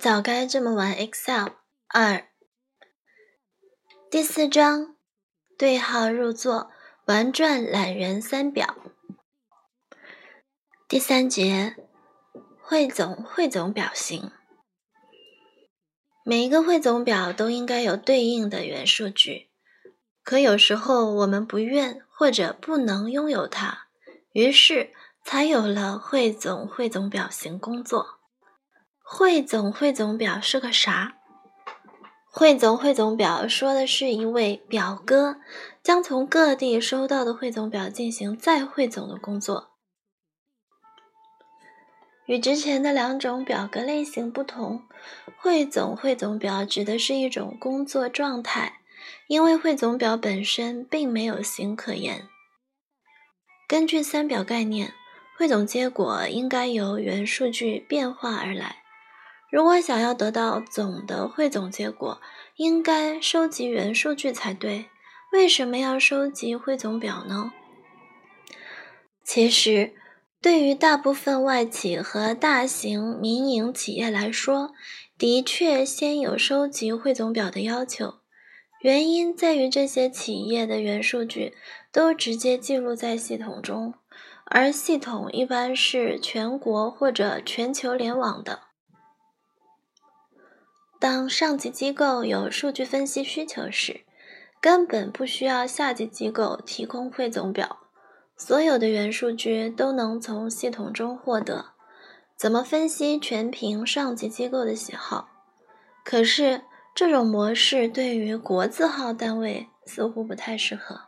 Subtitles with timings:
[0.00, 1.48] 早该这么玩 Excel。
[1.88, 2.26] 二，
[4.10, 4.96] 第四章，
[5.58, 6.70] 对号入座，
[7.04, 8.76] 玩转懒人三表。
[10.88, 11.76] 第三节，
[12.62, 14.32] 汇总汇总表型。
[16.24, 19.50] 每一个汇总表都应该有对应的元数据，
[20.22, 23.88] 可有时候我们不愿或者不能拥有它，
[24.32, 28.19] 于是才有了汇总汇总表型工作。
[29.12, 31.16] 汇总汇总表是个啥？
[32.30, 35.40] 汇总汇总表说的是一位表哥
[35.82, 39.72] 将从各地收到的汇总表进行再汇总的工作。
[42.26, 44.84] 与之前的两种表格类型不同，
[45.36, 48.74] 汇总汇总表指的是一种工作状态，
[49.26, 52.28] 因为汇总表本身并没有形可言。
[53.66, 54.94] 根据三表概念，
[55.36, 58.76] 汇总结果应该由原数据变化而来。
[59.50, 62.20] 如果想要得到总的汇总结果，
[62.56, 64.86] 应该收集原数据才对。
[65.32, 67.52] 为什么要收集汇总表呢？
[69.24, 69.94] 其实，
[70.40, 74.72] 对于大部分外企和大型民营企业来说，
[75.18, 78.14] 的确先有收集汇总表的要求。
[78.80, 81.54] 原因在于这些企业的原数据
[81.92, 83.94] 都直接记录在系统中，
[84.46, 88.69] 而系统一般是全国或者全球联网的。
[91.00, 94.02] 当上级机构有数据分析需求时，
[94.60, 97.78] 根本不需要下级机构提供汇总表，
[98.36, 101.70] 所有的原数据都能从系统中获得。
[102.36, 105.30] 怎么分析全凭上级机构的喜好。
[106.04, 111.00] 可是这种模式对于国字号单位似乎不太适合，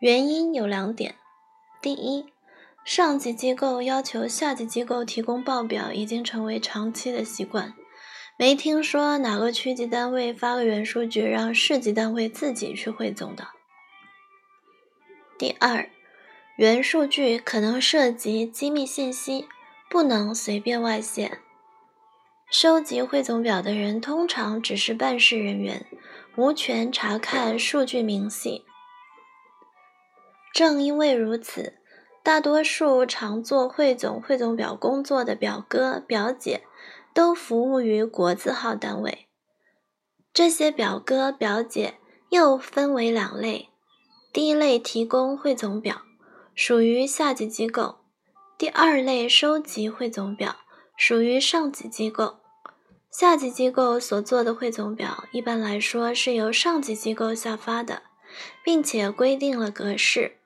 [0.00, 1.14] 原因有两点：
[1.80, 2.26] 第一，
[2.84, 7.72] 上级机构要求下级机构提供报表已经成为长期的习惯。
[8.42, 13.50] 没听说哪个区级单位发个原数据让市级单位自己去汇总的。
[15.38, 15.88] 第二，
[16.56, 19.46] 原数据可能涉及机密信息，
[19.88, 21.38] 不能随便外泄。
[22.50, 25.86] 收集汇总表的人通常只是办事人员，
[26.34, 28.64] 无权查看数据明细。
[30.52, 31.74] 正因为如此，
[32.24, 36.64] 大多数常做汇总汇总表工作的表哥表姐。
[37.14, 39.26] 都服务于国字号单位。
[40.32, 41.94] 这些表哥表姐
[42.30, 43.68] 又分为两类：
[44.32, 46.02] 第一类提供汇总表，
[46.54, 47.98] 属于下级机构；
[48.56, 50.56] 第二类收集汇总表，
[50.96, 52.36] 属于上级机构。
[53.10, 58.04] 下级机构所做的汇总表，一般来说是由上级机构下发的，
[58.64, 60.38] 并且规定了格式。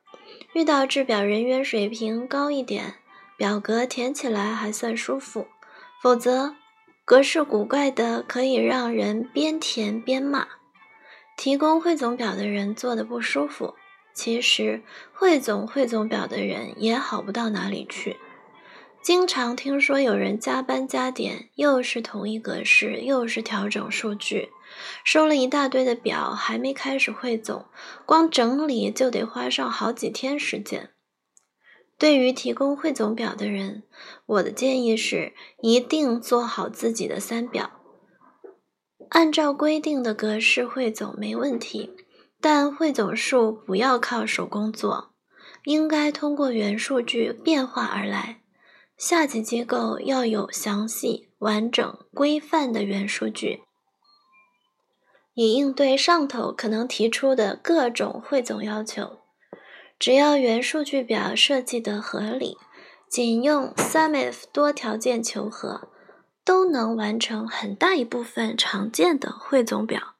[0.52, 2.94] 遇到制表人员水平高一点，
[3.36, 5.46] 表格填起来还算舒服。
[6.02, 6.54] 否则，
[7.04, 10.46] 格式古怪的可以让人边填边骂。
[11.36, 13.74] 提供汇总表的人做的不舒服，
[14.14, 18.16] 其实汇总汇总表的人也好不到哪里去。
[19.02, 24.48] 经常听说有人加班加点，又是同一格式，又是调整数据，
[25.04, 27.66] 收了一大堆的表，还没开始汇总，
[28.04, 30.90] 光整理就得花上好几天时间。
[31.98, 33.82] 对于提供汇总表的人，
[34.26, 37.70] 我的建议是：一定做好自己的三表，
[39.08, 41.96] 按照规定的格式汇总没问题，
[42.40, 45.14] 但汇总数不要靠手工做，
[45.64, 48.42] 应该通过原数据变化而来。
[48.98, 53.60] 下级机构要有详细、完整、规范的原数据，
[55.34, 59.18] 以应对上头可能提出的各种汇总要求。
[59.98, 62.58] 只要原数据表设计得合理，
[63.08, 65.88] 仅用 SUMIF 多条件求和，
[66.44, 70.14] 都能完成很大一部分常见的汇总表。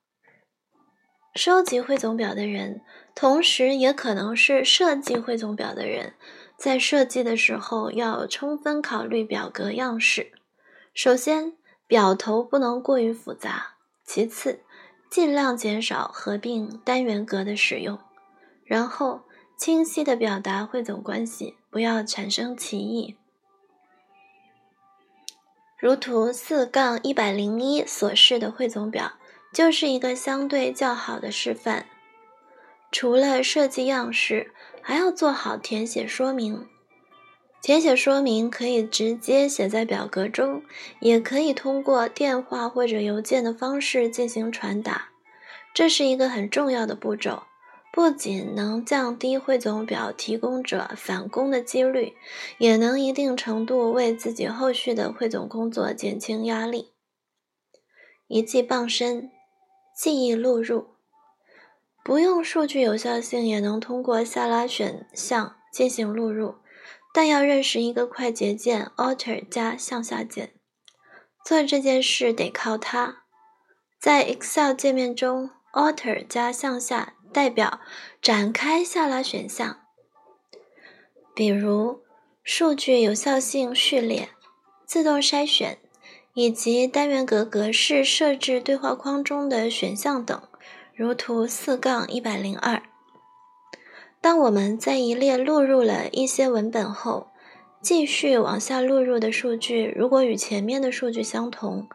[1.35, 2.81] 收集汇总表的人，
[3.15, 6.15] 同时也可能是设计汇总表的人，
[6.57, 10.33] 在设计的时候要充分考虑表格样式。
[10.95, 11.53] 首先，
[11.87, 14.61] 表头不能过于复杂；其次，
[15.11, 17.99] 尽量减少合并单元格的使用；
[18.65, 19.26] 然后。
[19.57, 23.17] 清晰的表达汇总关系，不要产生歧义。
[25.79, 29.13] 如图四杠一百零一所示的汇总表，
[29.53, 31.87] 就是一个相对较好的示范。
[32.93, 36.67] 除了设计样式，还要做好填写说明。
[37.63, 40.63] 填写说明可以直接写在表格中，
[41.01, 45.09] 也可以通过电话或者邮件的方式进行传达。
[45.75, 47.43] 这是一个很重要的步骤。
[47.97, 52.13] 不仅能降低汇总表提供者返工的几率，
[52.59, 56.93] 也能一定程度为自己后续的汇总工作减轻压力。
[58.27, 59.31] 一技傍身，
[59.97, 60.89] 记忆录入。
[62.05, 66.57] 不用数据有效性也能通过下拉选项进行录入，
[67.15, 70.53] 但要认识一个快捷键 Alt 加向下键。
[71.43, 73.23] 做这件事得靠它。
[73.99, 77.81] 在 Excel 界面中，Alt 加向下代表
[78.21, 79.81] 展开下拉选项，
[81.35, 82.03] 比如
[82.43, 84.29] 数据有效性序列、
[84.85, 85.79] 自动筛选
[86.35, 90.43] 以及单元格格式设置对话框中的选项等，
[90.95, 92.83] 如图四杠一百零二。
[94.21, 97.29] 当我们在一列录入了一些文本后，
[97.81, 101.89] 继续往下录入的数据，如果与前面的数据相同，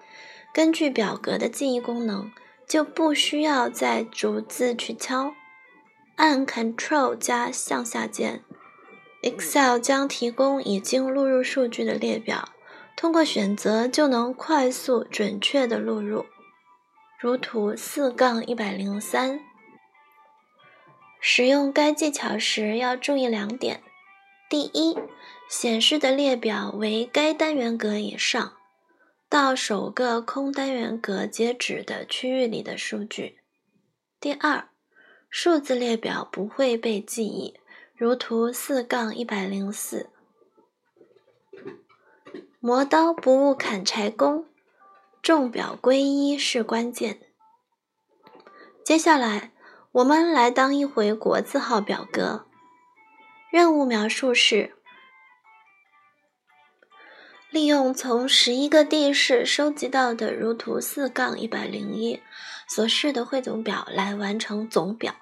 [0.53, 2.31] 根据表格的记忆功能，
[2.71, 5.33] 就不需要再逐字去敲。
[6.15, 8.45] 按 Ctrl 加向下键
[9.21, 12.47] ，Excel 将提供已经录入数据的列表，
[12.95, 16.25] 通过选择就能快速准确的录入。
[17.19, 19.41] 如图四杠一百零三。
[21.19, 23.83] 使用该技巧时要注意两点：
[24.49, 24.97] 第一，
[25.49, 28.53] 显示的列表为该单元格以上
[29.31, 33.39] 到首个空单元格截止的区域里的数据。
[34.19, 34.67] 第二，
[35.29, 37.57] 数字列表不会被记忆，
[37.95, 40.09] 如图四杠一百零四。
[42.59, 44.47] 磨刀不误砍柴工，
[45.21, 47.21] 众表归一是关键。
[48.83, 49.53] 接下来，
[49.93, 52.45] 我们来当一回国字号表格。
[53.49, 54.73] 任务描述是。
[57.51, 62.21] 利用从十一个地市收集到的如图四杠一百零一
[62.65, 65.13] 所示的汇总表来完成总表。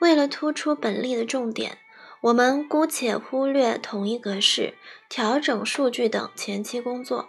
[0.00, 1.78] 为了突出本例的重点，
[2.22, 4.74] 我们姑且忽略统一格式、
[5.08, 7.28] 调整数据等前期工作，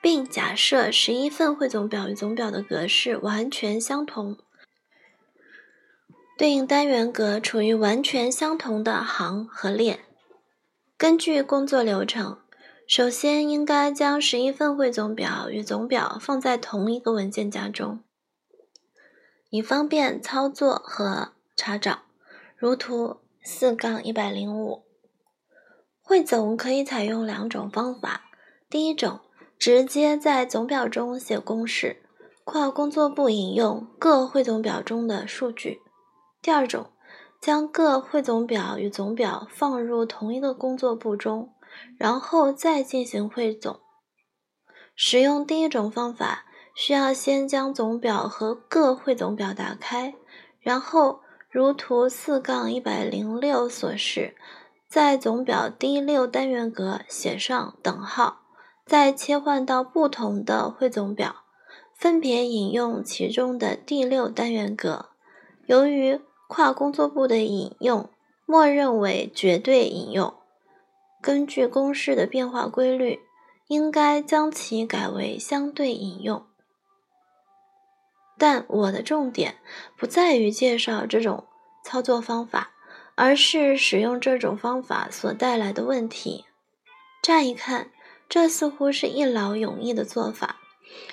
[0.00, 4.38] 并假设十一份汇总表与总表的格式完全相同，
[6.38, 10.04] 对应单元格处于完全相同的行和列。
[10.96, 12.41] 根据工作流程。
[12.86, 18.00] 首先，应该将十一份汇总表与总表放在同一个文件夹中，
[19.50, 22.00] 以方便操作和查找。
[22.56, 24.82] 如图四杠一百零五。
[26.00, 28.24] 汇总可以采用两种方法：
[28.68, 29.20] 第一种，
[29.58, 32.02] 直接在总表中写公式，
[32.44, 35.78] 跨工作簿引用各汇总表中的数据；
[36.42, 36.90] 第二种，
[37.40, 41.51] 将各汇总表与总表放入同一个工作簿中。
[41.98, 43.80] 然后再进行汇总。
[44.94, 50.14] 使用第一种方法，需要先将总表和各汇总表打开，
[50.60, 51.20] 然后
[51.50, 54.36] 如图四杠一百零六所示，
[54.88, 58.42] 在总表第六单元格写上等号，
[58.86, 61.36] 再切换到不同的汇总表，
[61.94, 65.10] 分别引用其中的第六单元格。
[65.66, 68.10] 由于跨工作簿的引用
[68.44, 70.34] 默认为绝对引用。
[71.22, 73.20] 根据公式的变化规律，
[73.68, 76.44] 应该将其改为相对引用。
[78.36, 79.58] 但我的重点
[79.96, 81.46] 不在于介绍这种
[81.84, 82.72] 操作方法，
[83.14, 86.46] 而是使用这种方法所带来的问题。
[87.22, 87.92] 乍一看，
[88.28, 90.56] 这似乎是一劳永逸的做法，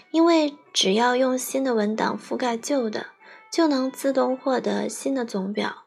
[0.10, 3.07] 因为只要用新的文档覆盖旧的，
[3.51, 5.86] 就能自动获得新的总表。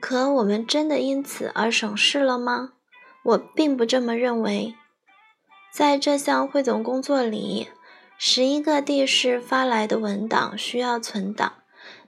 [0.00, 2.74] 可我们真的因此而省事了吗？
[3.24, 4.74] 我并不这么认为。
[5.72, 7.68] 在这项汇总工作里，
[8.18, 11.52] 十一个地市发来的文档需要存档，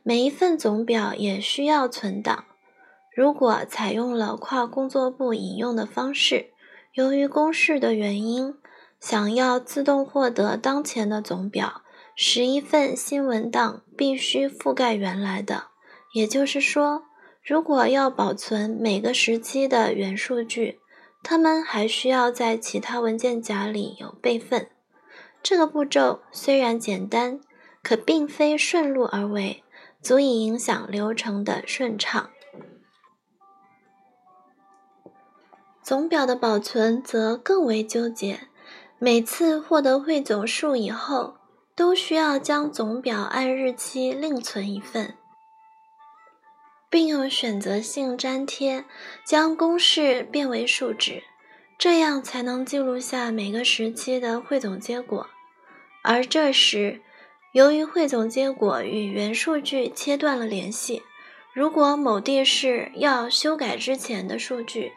[0.03, 2.47] 每一份总表也需要存档。
[3.15, 6.51] 如果采用了跨工作簿引用的方式，
[6.95, 8.55] 由于公式的原因，
[8.99, 11.83] 想要自动获得当前的总表，
[12.17, 15.65] 十一份新文档必须覆盖原来的。
[16.13, 17.05] 也就是说，
[17.45, 20.80] 如果要保存每个时期的原数据，
[21.23, 24.71] 它们还需要在其他文件夹里有备份。
[25.43, 27.41] 这个步骤虽然简单，
[27.83, 29.63] 可并非顺路而为，
[30.03, 32.31] 足以影响流程的顺畅。
[35.83, 38.49] 总表的保存则更为纠结。
[38.99, 41.37] 每次获得汇总数以后，
[41.75, 45.17] 都需要将总表按日期另存一份。
[46.91, 48.85] 并用选择性粘贴
[49.25, 51.23] 将公式变为数值，
[51.79, 55.31] 这样才能记录下每个时期的汇总结果。
[56.03, 57.01] 而这时，
[57.53, 61.03] 由于汇总结果与原数据切断了联系，
[61.55, 64.93] 如果某地市要修改之前的数据，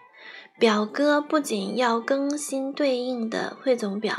[0.59, 4.17] 表哥不仅要更新对应的汇总表，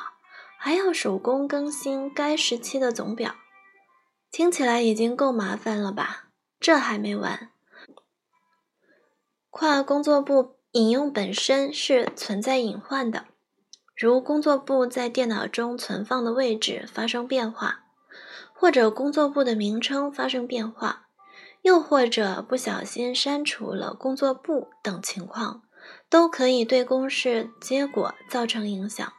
[0.59, 3.35] 还要手工更新该时期的总表。
[4.31, 6.29] 听起来已经够麻烦了吧？
[6.61, 7.51] 这还没完，
[9.57, 13.27] 跨工作簿引用本身是存在隐患的，
[13.95, 17.85] 如工作簿在电脑中存放的位置发生变化，
[18.53, 21.07] 或者工作簿的名称发生变化，
[21.63, 25.63] 又或者不小心删除了工作簿等情况，
[26.11, 29.13] 都可以对公示结果造成影响。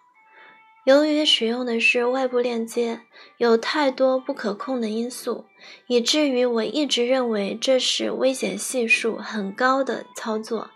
[0.86, 3.02] 由于使用的是外部链接，
[3.38, 5.46] 有太多不可控的因素，
[5.88, 10.70] 以至于我一直认为这是危险系数很高的操作，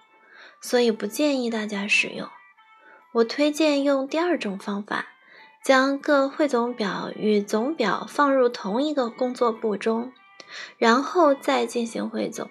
[0.61, 2.27] 所以不建议大家使用。
[3.11, 5.09] 我推荐用第二种方法，
[5.63, 10.11] 将各汇总表与总表放入同一个工作簿中，
[10.79, 12.49] 然后再进行汇总，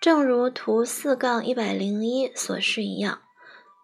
[0.00, 3.20] 正如图四杠一百零一所示一样。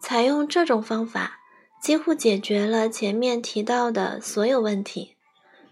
[0.00, 1.40] 采用这种方法。
[1.82, 5.16] 几乎解决了前面提到的所有问题。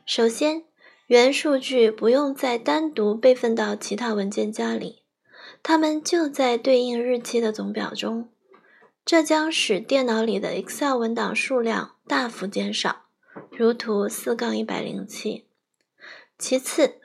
[0.05, 0.65] 首先，
[1.07, 5.05] 原数据不用再单独备份到其他文件夹里，
[5.63, 8.29] 它们就在对应日期的总表中。
[9.05, 13.05] 这将使电脑里的 Excel 文档数量大幅减少，
[13.53, 15.47] 如图四杠一百零七。
[16.37, 16.97] 其次，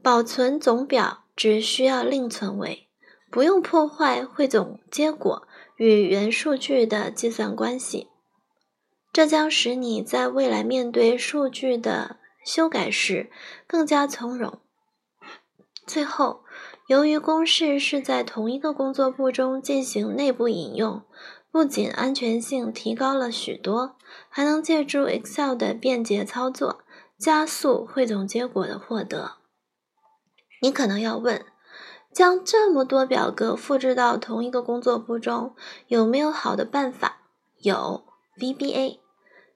[0.00, 2.86] 保存总表只需要另存为，
[3.28, 8.06] 不用破坏汇总结果与原数据的计算关系。
[9.12, 12.16] 这将使你在未来面对数据的
[12.46, 13.30] 修改时
[13.66, 14.58] 更加从容。
[15.86, 16.44] 最后，
[16.86, 21.02] 由于公式是在同一个工作簿中进行内部引用，
[21.50, 23.96] 不仅安全性提高了许多，
[24.30, 26.82] 还能借助 Excel 的便捷操作，
[27.18, 29.32] 加速汇总结果的获得。
[30.62, 31.44] 你可能要问：
[32.14, 35.54] 将这么多表格复制到同一个工作簿中，
[35.88, 37.18] 有没有好的办法？
[37.58, 38.04] 有
[38.38, 39.01] VBA。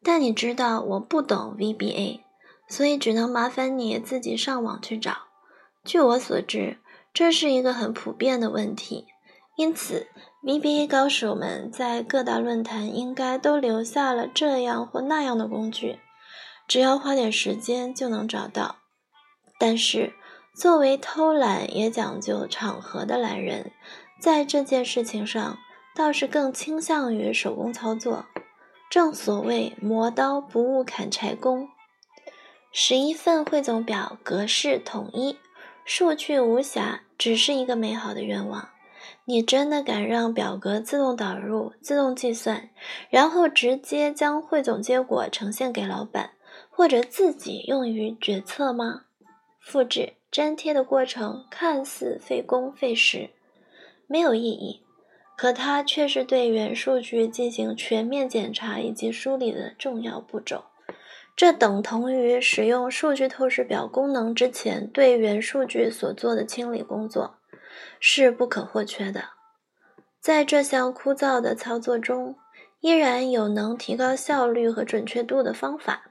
[0.09, 2.21] 但你知道我不懂 VBA，
[2.69, 5.17] 所以只能麻烦你自己上网去找。
[5.85, 6.79] 据我所知，
[7.13, 9.09] 这是一个很普遍的问题，
[9.57, 10.07] 因此
[10.45, 15.99] VBA 高手们在各大论坛应该都留下了这样或那样的工具，
[16.69, 18.77] 只要花点时间就能找到。
[19.59, 20.13] 但是，
[20.55, 23.73] 作为偷懒也讲究场合的懒人，
[24.21, 25.59] 在这件事情上
[25.97, 28.27] 倒是更倾向于手工操作。
[28.88, 31.69] 正所谓磨刀不误砍柴工，
[32.73, 35.38] 十一份汇总表格式统一，
[35.85, 38.71] 数据无瑕，只是一个美好的愿望。
[39.25, 42.71] 你真的敢让表格自动导入、自动计算，
[43.11, 46.31] 然后直接将汇总结果呈现给老板，
[46.71, 49.02] 或者自己用于决策吗？
[49.61, 53.31] 复制、粘贴的过程看似费工费时，
[54.07, 54.86] 没有意义。
[55.37, 60.64] 可它却是对原数据进行全面检查以及梳理的重要步骤，
[61.37, 67.37] 这等同于使用数据透视表功能之前对原数据所做的清理工作，
[68.00, 69.25] 是不可或缺的。
[70.19, 72.37] 在这项枯燥的操作中，
[72.81, 76.11] 依然有能提高效率和准确度的方法，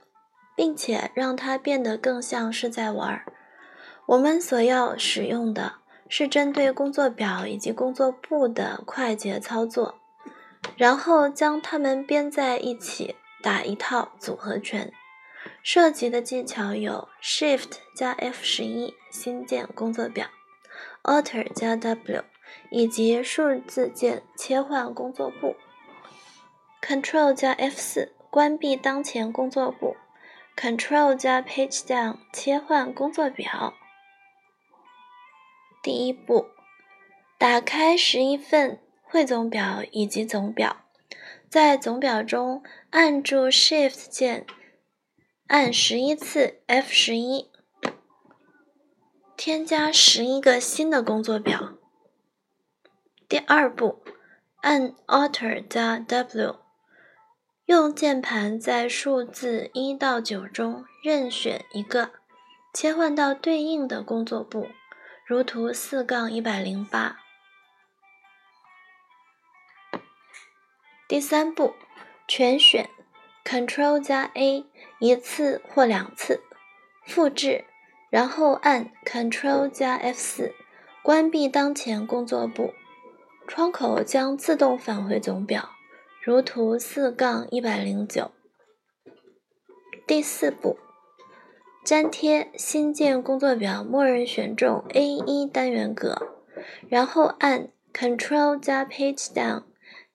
[0.56, 3.26] 并且让它变得更像是在玩儿。
[4.06, 5.74] 我们所要使用的。
[6.08, 9.96] 是针对工作表以及工作簿的快捷操作，
[10.78, 14.94] 然后将它们编在一起，打一套组合拳。
[15.62, 20.28] 涉及的技巧有：Shift 加 F 十一新建工作表
[21.04, 22.24] ，Alt 加 W，
[22.70, 25.56] 以及数字键切换工作簿
[26.82, 29.96] ，Control 加 F 四关闭当前工作簿
[30.56, 33.74] ，Control 加 Page Down 切换工作表。
[35.86, 36.48] 第一步，
[37.38, 40.84] 打开十一份汇总表以及总表，
[41.48, 44.48] 在总表中按住 Shift 键，
[45.46, 47.52] 按十一次 F 十一，
[49.38, 51.76] 添加十一个新的工作表。
[53.30, 54.00] 第二步，
[54.62, 56.56] 按 Alt 加 W，
[57.66, 62.10] 用键盘在数字一到九中任选一个，
[62.74, 64.66] 切换到对应的工作簿。
[65.28, 67.18] 如图四杠一百零八。
[71.08, 71.74] 第三步，
[72.28, 72.88] 全选
[73.44, 74.64] ，Ctrl 加 A
[75.00, 76.44] 一次或两次，
[77.08, 77.66] 复制，
[78.12, 80.54] 然后按 Ctrl 加 F 四，
[81.02, 82.76] 关闭当前工作簿，
[83.48, 85.72] 窗口将自动返回总表。
[86.22, 88.30] 如图四杠一百零九。
[90.06, 90.78] 第四步。
[91.86, 96.34] 粘贴新建工作表，默认选中 A1 单元格，
[96.90, 99.64] 然后按 Ctrl 加 Page Down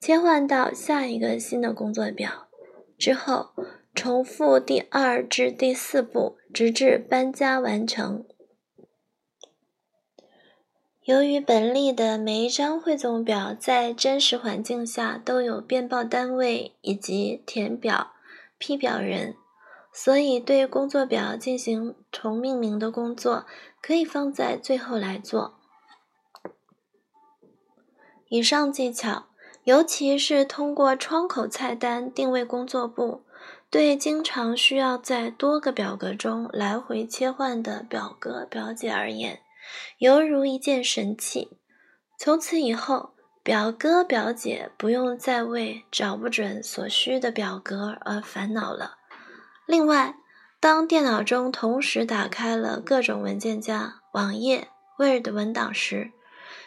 [0.01, 2.49] 切换到下一个新的工作表。
[2.99, 3.51] 之后
[3.95, 8.25] 重复第二至第四步，直至搬家完成。
[11.05, 18.13] 由于本例的每一张汇总表在真实环境下都有编报单位以及填表、
[18.59, 19.35] 批表人，
[19.93, 23.47] 所以对工作表进行重命名的工作
[23.83, 25.59] 可以放在最后来做。
[28.29, 29.27] 以上技巧，
[29.65, 33.25] 尤其是通过窗口菜单定位工作簿，
[33.69, 39.41] 对经常需要在多个表格中来回切换的表格表姐而言。
[39.99, 41.59] 犹如一件神器。
[42.19, 48.99] 从此以后，表哥表姐不用再为找不准所需的表格而烦恼了。
[49.71, 50.17] 另外，
[50.59, 54.67] 当电脑中同时打开了各种文件夹、网页、
[54.99, 56.11] Word 文档时，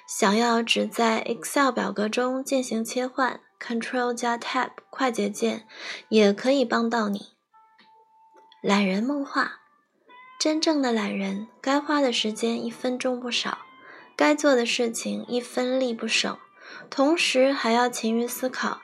[0.08, 5.68] 想要只在 Excel 表格中进行切换，Ctrl 加 Tab 快捷键
[6.08, 7.34] 也可以帮到你。
[8.62, 9.60] 懒人梦话。
[10.40, 13.58] 真正的懒人，该花的时间一分钟不少，
[14.16, 16.38] 该做的事情一分力不省，
[16.90, 18.82] 同时还要勤于思考，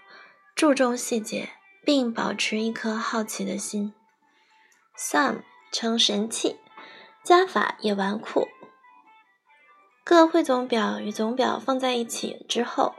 [0.53, 1.51] 注重细节，
[1.85, 3.93] 并保持一颗好奇的心。
[5.01, 6.57] Sum 成神器，
[7.23, 8.49] 加法也玩酷。
[10.03, 12.95] 各汇总表与总表放在一起之后，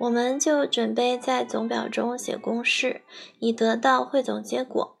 [0.00, 3.00] 我们就准备在总表中写公式，
[3.38, 4.98] 以得到汇总结果。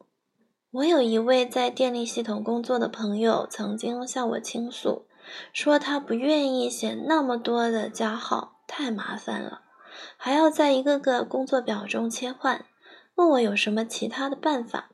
[0.70, 5.06] 我有一位在电力系统工作的朋友，曾经向我倾诉，
[5.52, 9.60] 说他不愿意写那么多的加号，太麻烦了，
[10.16, 12.64] 还要在一个个工作表中切换，
[13.16, 14.88] 问我有什么其他的办法。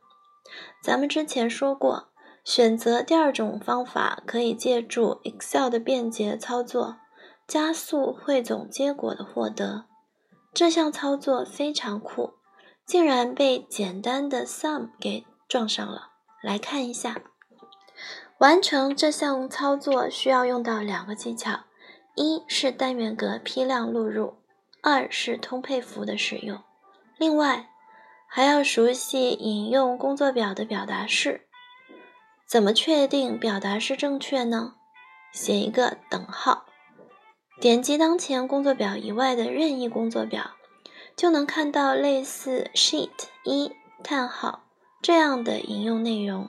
[0.85, 2.09] 咱们之前说过，
[2.45, 6.99] 选择第二种方法，可以借助 Excel 的便捷操作，
[7.49, 9.87] 加速汇总结果的获得。
[10.53, 12.35] 这项操作非常酷，
[12.85, 15.25] 竟然被简单的 Sum 给。
[15.49, 16.11] 撞上了，
[16.43, 17.23] 来看一下。
[18.39, 21.61] 完成这项操作需要用到两个技巧：
[22.15, 24.35] 一是单元格批量录入，
[24.83, 26.61] 二是通配符的使用。
[27.17, 27.71] 另外，
[28.37, 31.47] 还要熟悉引用工作表的表达式。
[32.49, 34.75] 怎么确定表达式正确呢？
[35.33, 36.67] 写一个等号，
[37.61, 40.51] 点击当前工作表以外的任意工作表，
[41.15, 43.09] 就能看到类似 sheet
[43.45, 43.71] 一
[44.03, 44.65] 叹号。
[45.01, 46.49] 这样的引用内容，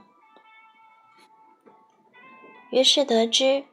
[2.72, 3.64] 于是得知，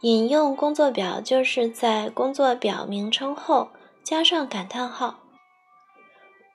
[0.00, 3.70] 引用工作表就是在工作表名称后
[4.04, 5.21] 加上感叹号。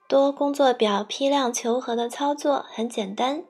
[0.07, 3.43] 多工作表批量求和的操作很简单，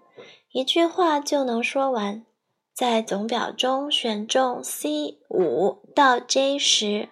[0.51, 2.25] 一句话就能说完。
[2.73, 7.09] 在总表中选中 C 五到 J 十，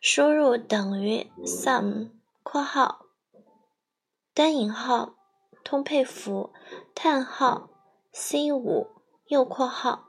[0.00, 2.10] 输入等于 sum（
[2.42, 3.06] 括号
[4.32, 5.14] 单引号）。
[5.64, 6.52] 通配符，
[6.94, 7.70] 叹号
[8.12, 8.88] ，C 五
[9.28, 10.08] 右括号，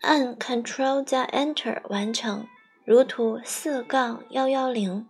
[0.00, 2.46] 按 Ctrl 加 Enter 完成，
[2.84, 5.08] 如图四杠幺幺零。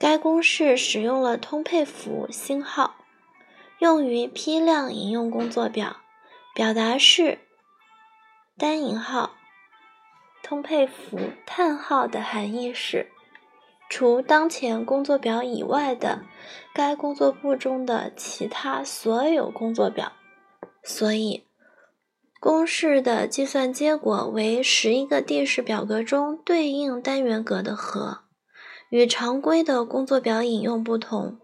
[0.00, 3.04] 该公式使用了通配符星号，
[3.80, 5.98] 用于批量引用工作表，
[6.54, 7.38] 表达式
[8.56, 9.34] 单引号
[10.42, 13.10] 通配符叹号的含义是。
[13.90, 16.22] 除当前工作表以外的
[16.72, 20.12] 该工作簿中的其他所有工作表，
[20.82, 21.44] 所以
[22.38, 28.29] 公式的计算结果为十一个地势表格中对应单元格的和。
[28.90, 31.38] 与常规的工作表引用不同，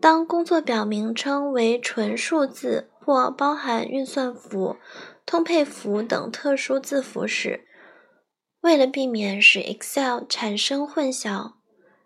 [0.00, 4.76] 当工作表名称为纯数字或包含运算符、
[5.26, 7.66] 通配符等特殊字符时，
[8.62, 11.52] 为了避免使 Excel 产生混淆。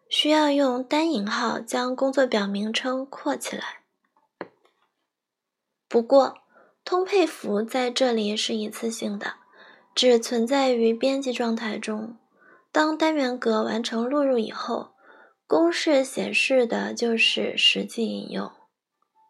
[0.08, 3.82] 需要用单引号将工作表名称括起来。
[5.88, 6.36] 不过，
[6.84, 9.34] 通配符在这里是一次性的，
[9.96, 12.16] 只存在于编辑状态中。
[12.76, 14.90] 当单元格完成录入以后，
[15.46, 18.52] 公式显示的就是实际引用，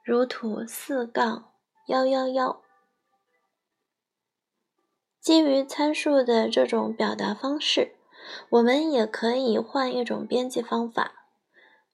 [0.04, 1.52] 如图四杠
[1.86, 2.60] 幺幺幺。
[5.20, 7.94] 基于参数的这种表达方式。
[8.50, 11.12] 我们也可以换一种编辑方法，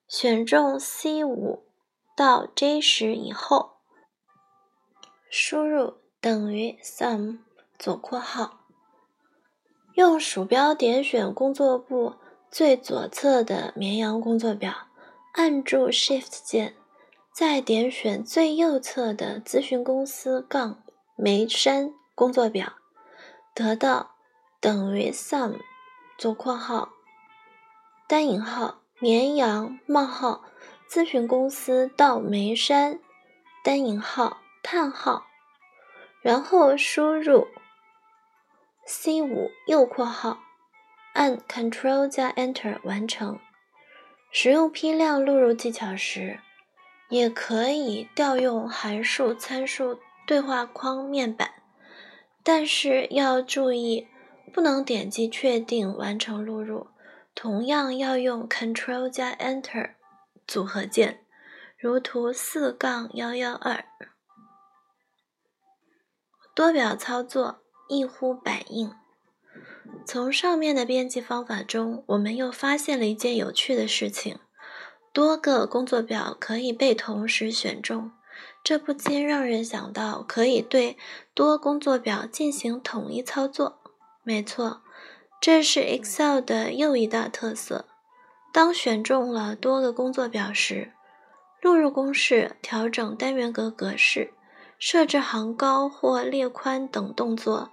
[0.08, 1.66] 选中 C 五
[2.16, 3.72] 到 J 十以后，
[5.28, 7.40] 输入等于 sum
[7.78, 8.61] 左括号，
[9.94, 12.14] 用鼠标点选工作簿
[12.50, 14.72] 最左侧的绵羊工作表，
[15.32, 16.74] 按住 Shift 键，
[17.32, 20.82] 再点选最右侧的咨询公司杠
[21.16, 22.72] 梅山工作表，
[23.54, 24.12] 得到
[24.60, 25.58] 等于 sum。
[26.18, 26.90] 左括号，
[28.06, 30.44] 单引号，绵羊冒号，
[30.88, 33.00] 咨询公司到眉山
[33.64, 35.26] 单引号叹号，
[36.20, 37.48] 然后输入
[38.94, 40.42] C 五右括号，
[41.14, 43.40] 按 Ctrl 加 Enter 完成。
[44.30, 46.40] 使用批量录入技巧时，
[47.08, 51.62] 也可以调用函数参数对话框面板，
[52.44, 54.08] 但是要注意，
[54.52, 56.88] 不能点击确定完成录入。
[57.34, 59.94] 同样要用 Ctrl 加 Enter
[60.46, 61.24] 组合键，
[61.78, 63.86] 如图四杠幺幺二。
[66.54, 67.61] 多表操作
[67.92, 68.90] 一呼百应。
[70.06, 74.38] 从上面的编辑方法中，我们又发现了一件有趣的事情：
[75.12, 78.10] 多个工作表可以被同时选中。
[78.64, 80.96] 这不禁让人想到，可以对
[81.34, 83.80] 多工作表进行统一操作。
[84.22, 84.80] 没错，
[85.38, 87.84] 这是 Excel 的又一大特色。
[88.54, 90.92] 当选中了多个工作表时，
[91.60, 94.32] 录入公式、调整单元格格式、
[94.78, 97.70] 设置行高或列宽等动作。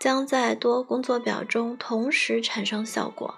[0.00, 3.34] 将在多工作表中同时产生效果。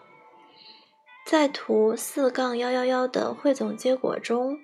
[1.26, 4.60] 在图四杠幺幺幺的汇总结果中，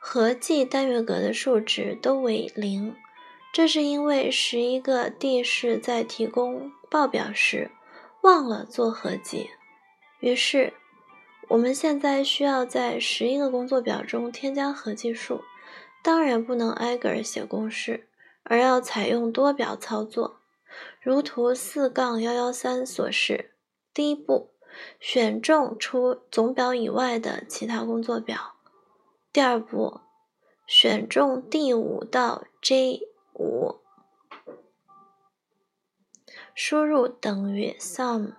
[0.00, 2.94] 合计单元格的数值都为零，
[3.52, 7.72] 这是因为十一个地势在提供报表时
[8.22, 9.50] 忘了做合计。
[10.20, 10.72] 于是，
[11.48, 15.42] 我们现在需要在十一个工作表中添加合计数，
[16.04, 18.08] 当然不能挨个写公式，
[18.44, 20.37] 而要采用多表操作。
[21.00, 23.54] 如图四杠幺幺三所示，
[23.94, 24.50] 第一步，
[24.98, 28.56] 选中除总表以外的其他工作表；
[29.32, 30.00] 第二步，
[30.66, 33.00] 选中 D 五到 J
[33.34, 33.76] 五，
[36.54, 38.34] 输入等于 sum（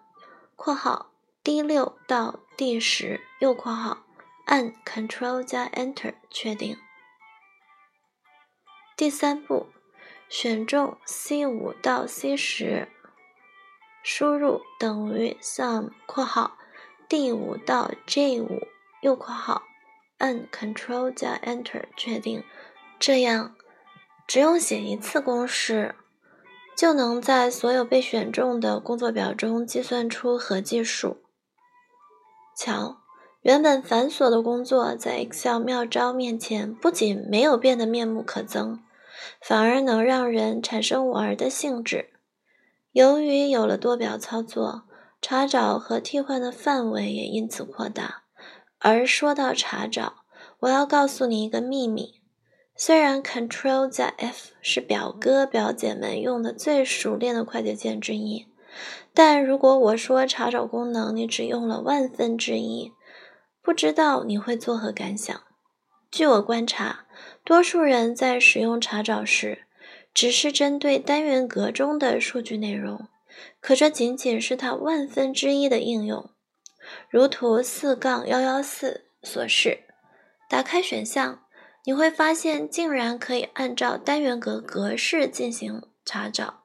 [0.58, 4.06] 括号 D 六到 D 十）右括号，
[4.46, 6.78] 按 Ctrl 加 Enter 确定。
[8.98, 9.68] 第三步。
[10.30, 12.88] 选中 C 五到 C 十，
[14.04, 16.56] 输入等于 sum（ 括号
[17.08, 18.68] D 五到 J 五
[19.02, 19.64] 右括号），
[20.20, 22.44] 按 Ctrl 加 Enter 确定。
[23.00, 23.56] 这样，
[24.28, 25.96] 只用写一次公式，
[26.78, 31.24] 就能在所有被选中的工作表中计算出合计数。
[32.56, 33.02] 瞧，
[33.42, 38.78] 原本繁琐的工作在 Excel 妙招面前，不仅没有变得面目可憎。
[39.42, 42.10] 反而能让人产生玩的兴致。
[42.92, 44.84] 由于有了多表操作，
[45.22, 48.24] 查找和替换的范围也因此扩大。
[48.80, 50.24] 而说到查找，
[50.62, 52.22] 我要告诉你一个秘密：
[52.76, 58.48] 虽然 Ctrl 加 F 是表哥表姐们用的最熟练的快捷键之一，
[59.14, 62.94] 但如果我说查找功能你只用了万分之一，
[63.62, 65.42] 不知道你会作何感想？
[66.10, 67.06] 据我观察。
[67.44, 69.66] 多数人在使用查找时，
[70.14, 73.08] 只是针对单元格中的数据内容，
[73.60, 76.30] 可这仅仅是它万分之一的应用。
[77.10, 79.84] 如图四杠幺幺四所示，
[80.50, 81.44] 打开选项，
[81.86, 86.64] 你会发现竟然可以按照单元格格式进行查找。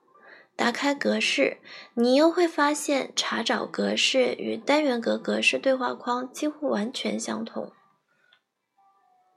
[0.56, 1.58] 打开格式，
[1.94, 7.72] 你又会发现查找格式与单元格格式对话框几乎完全相同。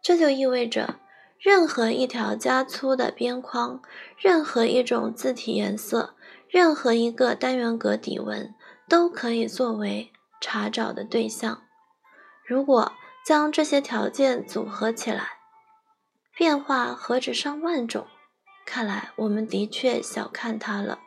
[0.04, 1.00] 这就意味着。
[1.40, 3.82] 任何一条加粗的边框，
[4.18, 6.16] 任何一种字体颜色，
[6.50, 8.54] 任何一个单元格底纹，
[8.90, 11.62] 都可以作为查找的对象。
[12.46, 12.94] 如果
[13.26, 15.40] 将这些条件组合起来，
[16.36, 18.08] 变化何止上万种？
[18.66, 21.00] 看来我们的确小看它了。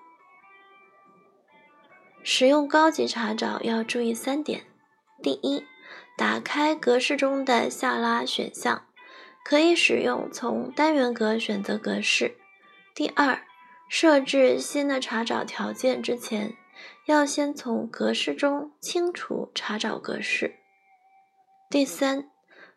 [2.23, 4.67] 使用高级查找要注意三点：
[5.23, 5.65] 第一，
[6.17, 8.85] 打开格式中的下拉选项。
[9.51, 12.37] 可以使用从单元格选择格式。
[12.95, 13.43] 第二，
[13.89, 16.55] 设置新的查找条件之前，
[17.09, 20.55] 要先从格式中清除查找格式。
[21.69, 22.31] 第三，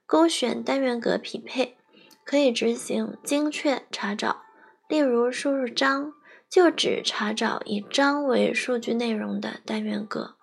[0.08, 1.78] 勾选单元格匹配，
[2.26, 4.42] 可以执行精确查找。
[4.88, 6.14] 例如，输入章，
[6.50, 10.38] 就只查找以章为数据内容的单元格，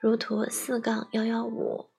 [0.00, 1.90] 如图四杠幺幺五。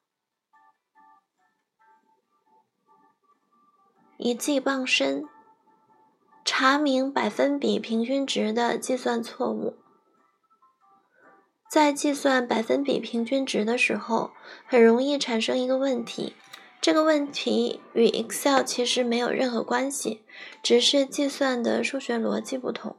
[4.17, 5.25] 一记傍身，
[6.45, 9.75] 查明百分比平均值的计算错误。
[11.69, 14.31] 在计算百分比平均值的时候，
[14.65, 16.33] 很容易产生一个问题。
[16.79, 20.23] 这个问题与 Excel 其实没有任何关系，
[20.63, 22.95] 只是计算的数学逻辑不同。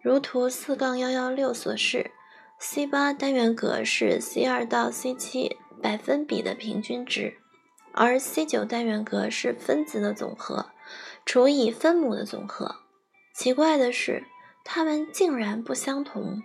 [0.00, 2.12] 如图四杠幺幺六所示
[2.60, 7.38] ，C 八单元格是 C 二到 C 七百分比的平均值。
[7.94, 10.66] 而 C 九单元格是分子的总和，
[11.24, 12.76] 除以分母的总和。
[13.34, 14.24] 奇怪的是，
[14.64, 16.42] 它们竟然不相同。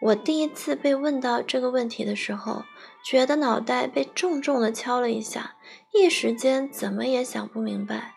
[0.00, 2.64] 我第一次被问到这个问题的时候，
[3.04, 5.56] 觉得脑袋被重重的敲了一下，
[5.92, 8.14] 一时间怎么也想不明白。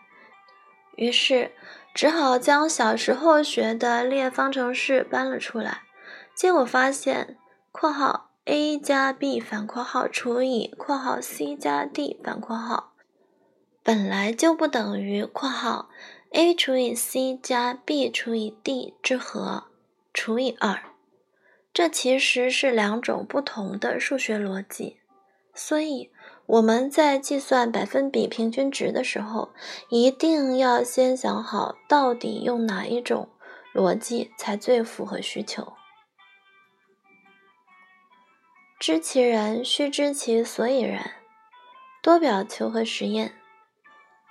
[0.96, 1.52] 于是
[1.94, 5.82] 只好将小时候学的列方程式搬了出来，
[6.34, 7.38] 结果发现
[7.72, 12.94] （括号 a 加 b 反括号除以括号 c 加 d 反括号）
[13.84, 15.88] 本来就不等于（括号）。
[16.34, 19.66] a 除以 c 加 b 除以 d 之和
[20.12, 20.82] 除以二，
[21.72, 24.96] 这其实是两种不同的数学逻辑。
[25.54, 26.10] 所以
[26.46, 29.50] 我们在计算百分比平均值的时候，
[29.90, 33.28] 一定要先想好到底用哪一种
[33.72, 35.74] 逻辑才最符合需求。
[38.80, 41.10] 知其然，须知其所以然。
[42.02, 43.34] 多表求和实验。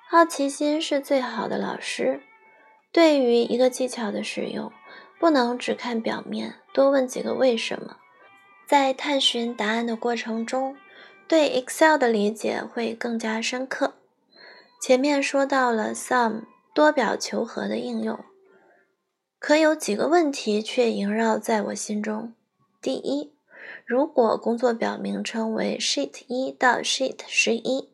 [0.09, 2.23] 好奇心是最好的老师。
[2.91, 4.71] 对于一个技巧的使用，
[5.19, 7.97] 不能只看表面，多问几个为什么。
[8.65, 10.75] 在探寻答案的过程中，
[11.27, 13.93] 对 Excel 的理解会更加深刻。
[14.81, 18.25] 前面说到了 Sum 多表求和的应用，
[19.37, 22.33] 可有几个问题却萦绕在我心中。
[22.81, 23.31] 第一，
[23.89, 27.89] 如果工作表名称为 Sheet 一到 Sheet 十一。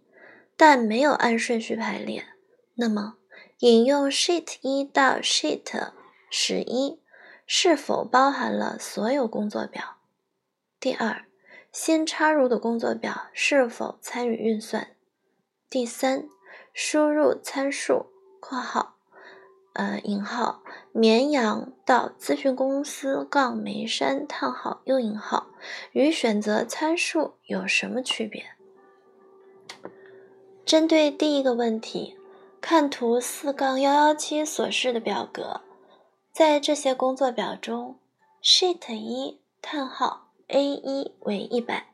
[0.58, 2.28] 但没有按顺序排列，
[2.76, 3.18] 那么
[3.60, 5.90] 引用 sheet 一到 sheet
[6.32, 7.02] 十一
[7.46, 9.98] 是否包含了所有工作表？
[10.80, 11.26] 第二，
[11.74, 14.96] 新插入的工作表是否参与运算？
[15.70, 16.30] 第三，
[16.74, 18.06] 输入参数
[18.40, 18.96] （括号
[19.74, 20.64] 呃引号
[20.98, 25.48] 绵阳到咨询公司杠眉山叹号右引号）
[25.92, 28.46] 与选择参数有什么区别？
[30.66, 32.18] 针对第一个问题，
[32.62, 35.60] 看图四杠幺幺七所示的表格，
[36.32, 38.00] 在这些工作表中
[38.42, 41.88] ，sheet 一叹号 A 一为一百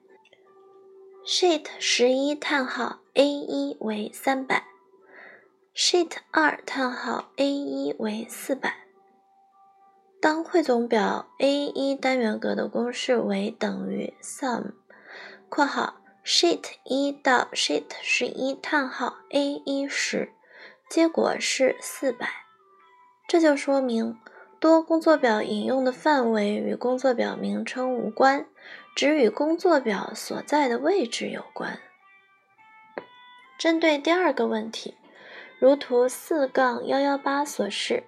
[1.25, 4.63] ，sheet 十一叹号 A 一为三百
[5.75, 8.80] ，sheet 二叹号 A 一为四百。
[10.21, 14.73] 当汇总表 A 一单元格的公式为等于 sum（
[15.49, 15.95] 括号）。
[16.23, 20.31] sheet 一到 sheet 十一叹号 A 一时，
[20.87, 22.29] 结果是四百。
[23.27, 24.19] 这就说明
[24.59, 28.45] 多工作表引用的范围与工作表名称无关，
[28.95, 31.79] 只与工作表所在的位置有关。
[33.57, 34.95] 针对第二个问题，
[35.57, 38.03] 如图四杠幺幺八所示，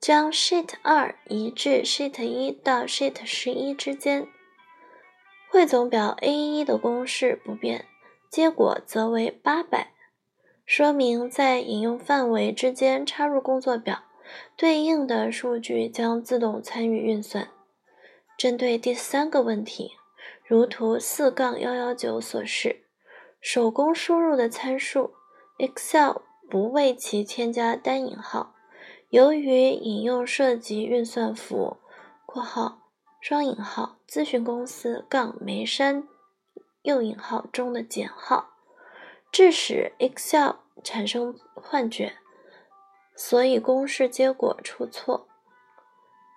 [0.00, 4.28] 将 sheet 二移至 sheet 一到 sheet 十一之间。
[5.48, 7.86] 汇总表 A 一的公式不变，
[8.30, 9.92] 结果则为八百，
[10.66, 14.02] 说明在引用范围之间插入工作表，
[14.56, 17.48] 对应的数据将自动参与运算。
[18.36, 19.92] 针对第三个问题，
[20.44, 22.84] 如图四杠幺幺九所示，
[23.40, 25.14] 手工输入的参数
[25.58, 26.18] ，Excel
[26.50, 28.55] 不为其添加单引号，
[29.16, 31.78] 由于引用涉及运算符
[32.26, 32.82] （括号）。
[33.18, 36.06] 双引号咨询公司杠眉山
[36.82, 38.50] 右引号中的减号，
[39.32, 42.18] 致使 Excel 产生幻觉，
[43.16, 45.26] 所以公式结果出错。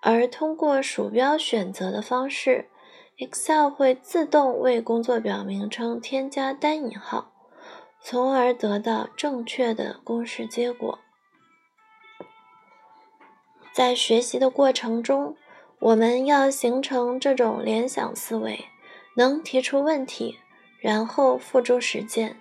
[0.02, 2.70] 而通过鼠标选择的方式
[3.18, 7.34] ，Excel 会自动为工作表名称添加单引号，
[8.02, 11.00] 从而得到正确的公式结果。
[13.80, 15.38] 在学习的过程中。
[15.80, 18.65] 我们要形成这种联想思维，
[19.15, 20.38] 能提出问题，
[20.82, 22.36] 然后付诸实践，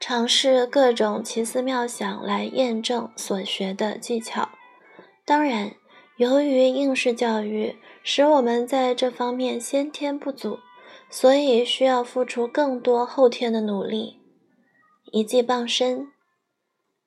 [0.00, 4.48] 尝试各种奇思妙想来验证所学的技巧。
[5.24, 5.76] 当然，
[6.16, 10.58] 由于应试教育使我们在这方面先天不足，
[11.08, 14.18] 所以需要付出更多后天的努力。
[15.12, 16.08] 一技傍身，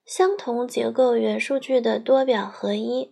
[0.05, 3.11] 相同结构元数据的多表合一，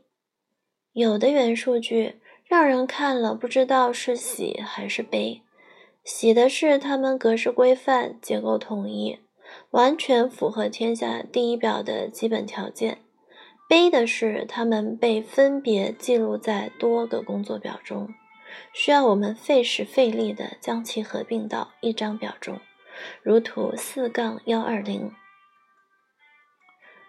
[1.00, 2.20] 有的元数据。
[2.50, 5.42] 让人看了不知道是喜还是悲。
[6.06, 9.20] 喜的是它们格式规范、结构统一，
[9.72, 13.00] 完全符合天下第一表的基本条件；
[13.68, 18.14] 悲的是它们被分别记录在多个工作表中，
[18.74, 22.62] 需要我们费时费力地将其合并到一张表中，
[23.22, 25.12] 如图四杠幺二零。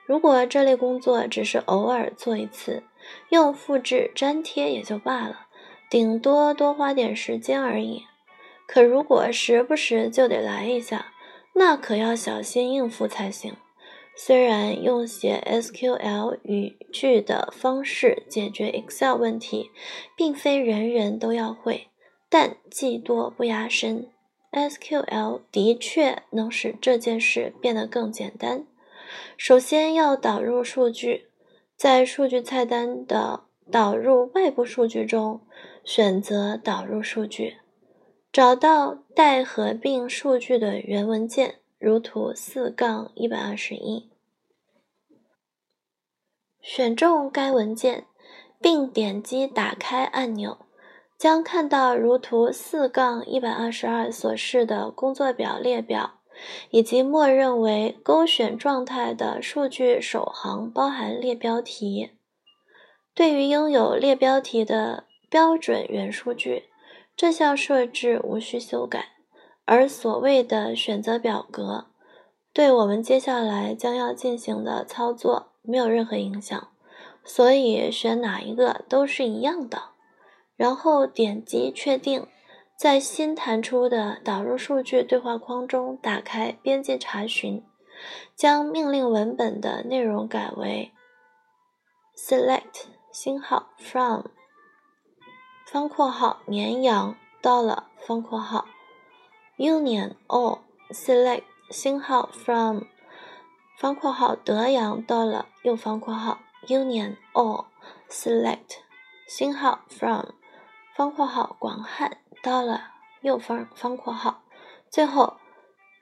[0.05, 2.83] 如果这类工作只是偶尔做一次，
[3.31, 5.47] 用复制粘贴也就罢了，
[5.91, 8.05] 顶多多花点时间而已。
[8.67, 11.13] 可如果时不时就得来一下，
[11.55, 13.57] 那可要小心应付才行。
[14.15, 19.71] 虽然用写 SQL 语句的方式解决 Excel 问题，
[20.17, 21.87] 并非人人都要会，
[22.29, 24.11] 但技多不压身。
[24.51, 28.67] SQL 的确能使这件事变得更简单。
[29.37, 31.28] 首先要导入数据，
[31.79, 35.41] 在数据菜单的导入外部数据中，
[35.85, 37.59] 选择导入数据，
[38.33, 41.61] 找到待合并数据的原文件。
[41.79, 44.11] 如图四杠一百二十一，
[46.61, 48.09] 选中该文件，
[48.61, 50.67] 并点击打开按钮，
[51.17, 56.18] 将看到如图四杠一百二十二所示的工作表列表，
[56.71, 62.11] 以及默认为勾选状态的数据首行包含列标题。
[63.15, 66.65] 对于拥有列标题的标准元数据，
[67.17, 69.13] 这项设置无需修改。
[69.65, 71.89] 而所谓的选择表格，
[72.55, 76.69] 对我们接下来将要进行的操作没有任何影响，
[77.23, 79.91] 所以选哪一个都是一样的。
[80.57, 82.27] 然后点击确定，
[82.79, 87.67] 在新弹出的导入数据对话框中打开编辑查询，
[88.37, 90.93] 将命令文本的内容改为
[92.17, 94.27] select 星号 from
[95.67, 98.67] 方括号绵羊到了方括号。
[99.57, 100.61] Union or
[100.91, 102.83] select 星号 from
[103.77, 106.39] 方括号德阳到了右方括号
[106.69, 107.65] Union or
[108.09, 108.77] select
[109.27, 110.27] 星号 from
[110.95, 114.43] 方括号广汉到了右方方括号，
[114.89, 115.39] 最后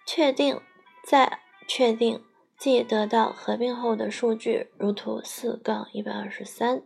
[0.07, 0.61] 确定
[1.05, 2.25] 再确定，
[2.59, 6.83] 即得到合并后的数据，如图四杠一百二十三。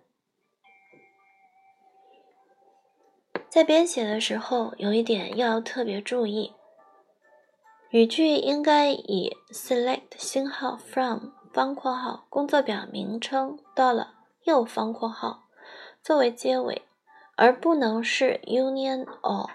[3.49, 6.55] 在编写的时候，有一点要特别注意。
[7.91, 15.49] 语句应该以 select 星号 from 方括号工作表名称到了右方括号
[16.01, 16.83] 作为结尾，
[17.41, 19.49] 而不能是 union or，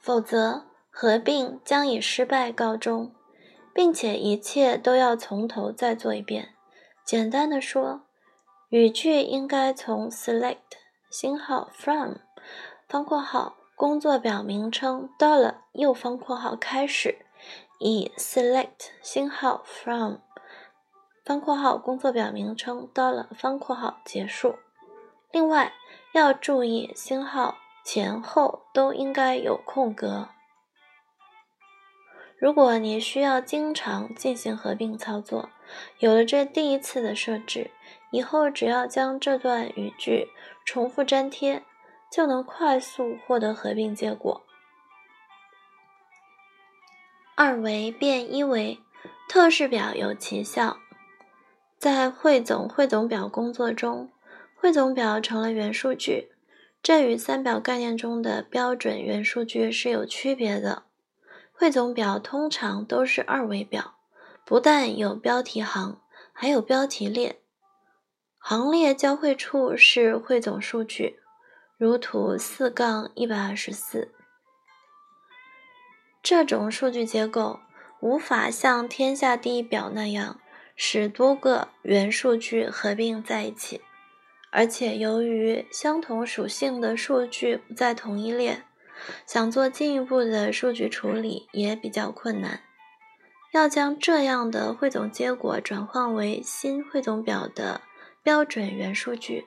[0.00, 3.14] 否则合并将以失败告终，
[3.72, 6.48] 并且一切都要从头再做一遍。
[7.04, 8.00] 简单的说，
[8.70, 10.56] 语句应该从 select
[11.08, 12.14] 星号 from
[12.88, 17.18] 方括号工作表名称 Dollar 右方括号开始。
[17.78, 20.16] 以 select 星号 from
[21.24, 24.56] 方括号工作表名称 Dollar 方括号结束。
[25.30, 25.72] 另外
[26.16, 30.30] 要注意，星号前后都应该有空格。
[32.38, 35.50] 如果你需要经常进行合并操作，
[35.98, 37.70] 有了这第一次的设置，
[38.10, 40.28] 以后只要将这段语句
[40.64, 41.62] 重复粘贴，
[42.10, 44.42] 就能快速获得合并结果。
[47.36, 48.80] 二维变一维，
[49.28, 50.78] 透视表有奇效。
[51.76, 54.10] 在汇总汇总表工作中，
[54.66, 56.32] 汇总表成了元数据，
[56.82, 60.82] 这与三表概念中的标准元数据是有区别的。
[61.52, 63.94] 汇总表通常都是二维表，
[64.44, 66.00] 不但有标题行，
[66.32, 67.38] 还有标题列，
[68.38, 71.20] 行列交汇处是汇总数据，
[71.78, 74.12] 如图四杠一百二十四。
[76.24, 77.60] 这种数据结构
[78.00, 80.40] 无法像天下第一表那样
[80.74, 83.80] 使多个元数据合并在一起，
[84.50, 88.64] 而且由于相同属性的数据不在同一列，
[89.26, 92.60] 想做进一步的数据处理也比较困难。
[93.52, 97.80] 要将这样的汇总结果转换为新汇总表的
[98.22, 99.46] 标准元数据，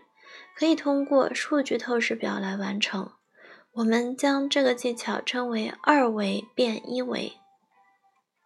[0.55, 3.11] 可以通过数据透视表来完成。
[3.73, 7.33] 我们将这个技巧称为二维变一维。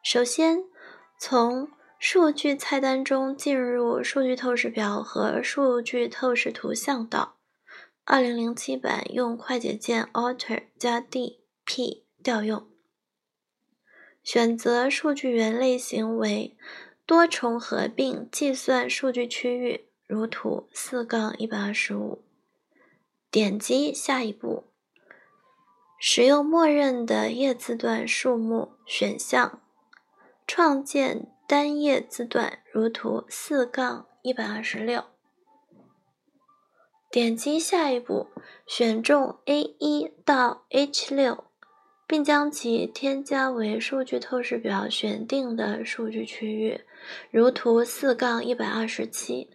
[0.03, 0.63] 首先，
[1.17, 1.69] 从
[2.05, 7.37] 数据菜单中进入数据透视表和数据透视图像岛。
[8.05, 12.67] 2007版用快捷键 Alt 加 D，P 调用。
[14.21, 16.57] 选择数据源类型为
[17.05, 22.21] 多重合并计算数据区域，如图四杠一百二十五。
[23.31, 24.65] 点击下一步。
[25.97, 29.61] 使用默认的页字段数目选项，
[30.45, 35.03] 创建单页字段，如图四杠一百二十六。
[37.11, 38.29] 点击下一步，
[38.65, 41.43] 选中 A 一到 H 六，
[42.07, 46.81] 并将其添加为数据透视表选定的数据区域，
[47.29, 49.51] 如图四杠一百二十七。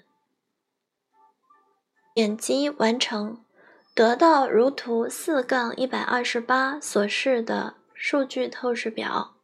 [2.14, 3.44] 点击完成。
[3.92, 9.34] 得到如图四杠一百二十八所示的数据透视表。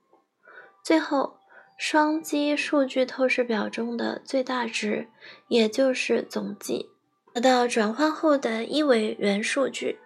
[0.84, 1.40] 最后，
[1.76, 5.08] 双击数据透视表中的最大值，
[5.48, 6.90] 也就是总计，
[7.32, 9.98] 得到转换后的一维元数据，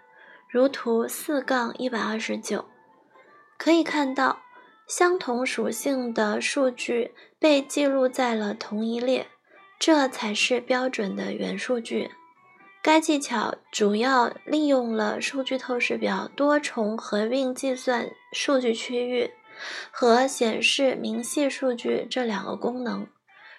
[0.49, 2.65] 如图四杠一百二十九。
[3.59, 4.41] 可以看到，
[4.87, 9.27] 相同属性的数据被记录在了同一列，
[9.79, 12.11] 这才是标准的元数据。
[12.81, 19.31] 该技巧主要利用了数据透视表多重合并计算数据区域。
[19.91, 23.07] 和显示明细数据这两个功能，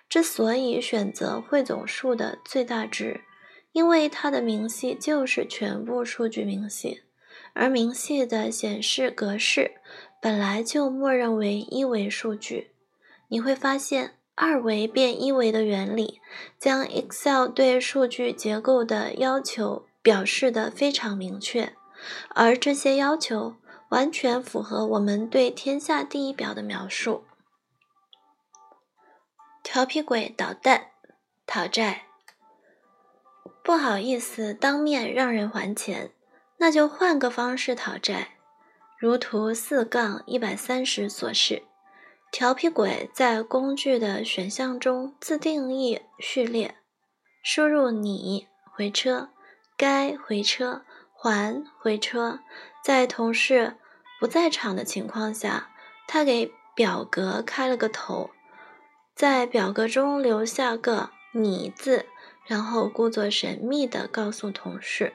[0.08, 3.22] 之所以选择汇总数的最大值，
[3.72, 7.02] 因为它的明细就是全部数据明细，
[7.54, 9.74] 而明细的显示格式
[10.22, 12.72] 本来就默认为一维数据。
[13.28, 16.20] 你会发现，二维变一维的原理，
[16.58, 21.74] 将 Excel 对数据结构的要求表示得非常明确，
[22.30, 23.56] 而这些要求。
[23.90, 27.26] 完全符合我们对天下第一表的描述。
[29.64, 30.92] 调皮鬼捣蛋，
[31.46, 32.06] 讨债，
[33.64, 36.12] 不好意思当面让人还钱，
[36.58, 38.38] 那就换个方式讨债。
[38.98, 41.64] 如图四杠一百三十所示，
[42.32, 46.76] 调皮鬼在工具的选项中自定义序列，
[47.42, 49.30] 输入你回车，
[49.76, 50.84] 该回车。
[51.22, 52.40] 还回车，
[52.82, 53.78] 在同事
[54.20, 55.70] 不在场的情况下，
[56.08, 58.32] 他给表格开了个头，
[59.14, 62.08] 在表格中留下个“你”字，
[62.46, 65.14] 然后故作神秘地告诉同事，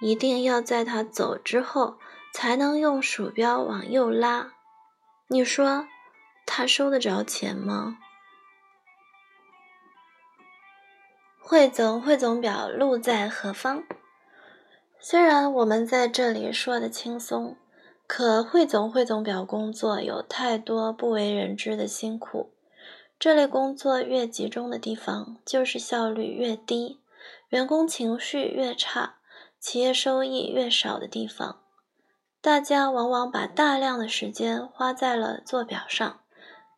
[0.00, 1.98] 一定要在他走之后
[2.32, 4.52] 才能用鼠标往右拉。
[5.28, 5.88] 你说
[6.46, 7.98] 他收得着钱吗？
[11.40, 13.82] 汇总汇总表路在何方？
[15.10, 17.56] 虽然我们在这里说的轻松，
[18.06, 22.52] 可汇总汇总表工作有太多不为人知的辛苦。
[23.18, 27.00] 这类工作越集中的地方，就是效率越低、
[27.48, 29.14] 员工情绪越差、
[29.58, 31.60] 企业收益越少的地方。
[32.42, 36.20] 大家往往把大量的时间花在了做表上，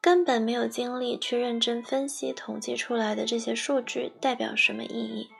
[0.01, 5.31] 根本没有精力去认真分析统计出来的这些数据代表什么意义。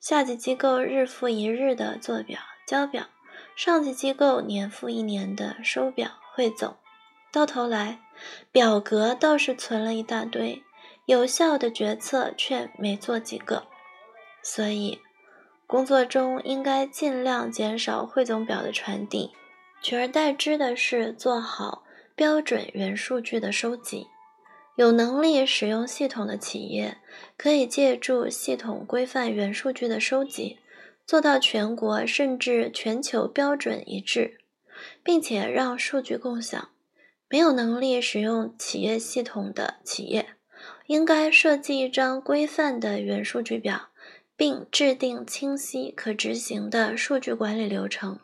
[0.00, 3.04] 下级机构日复一日的做表交表，
[3.54, 6.74] 上级机构年复一年的收表汇总，
[7.30, 8.00] 到头来
[8.50, 10.62] 表格倒是存了一大堆，
[11.04, 13.66] 有效的决策却没做几个。
[14.42, 15.02] 所以，
[15.66, 19.32] 工作中应该尽量减少汇总表的传递，
[19.82, 21.82] 取而代之的是做好
[22.14, 24.06] 标准元数据的收集。
[24.76, 26.98] 有能力使用系统的企业，
[27.36, 30.58] 可以借助系统规范元数据的收集，
[31.06, 34.38] 做到全国甚至全球标准一致，
[35.02, 36.70] 并且让数据共享。
[37.28, 40.30] 没有能力使用企业系统的企业，
[40.86, 43.90] 应该设计一张规范的元数据表，
[44.36, 48.18] 并制定清晰可执行的数据管理流程，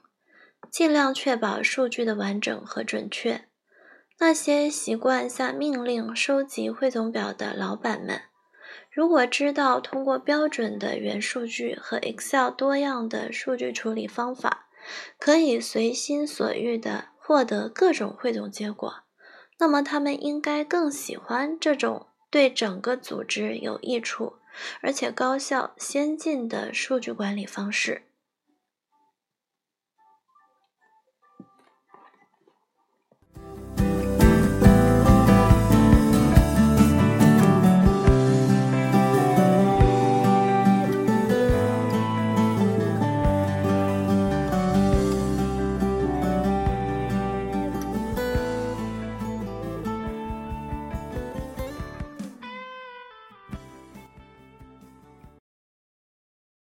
[0.71, 3.45] 尽量确保数据的完整和准确。
[4.19, 8.23] 那些习惯下命令收集汇总表的老板们，
[8.91, 14.69] 如果知道通过标准的元数据和 Excel 多样的数据处理方法，
[15.19, 18.95] 可以随心所欲地获得各种汇总结果，
[19.59, 24.37] 那么他们应该更喜欢这种对整个组织有益处，
[24.81, 28.05] 而且高效先进的数据管理方式。